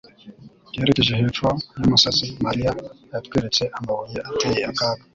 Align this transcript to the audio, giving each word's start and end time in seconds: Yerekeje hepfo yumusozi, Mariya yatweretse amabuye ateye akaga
Yerekeje 0.77 1.11
hepfo 1.19 1.47
yumusozi, 1.81 2.25
Mariya 2.45 2.71
yatweretse 3.11 3.63
amabuye 3.77 4.17
ateye 4.29 4.61
akaga 4.71 5.03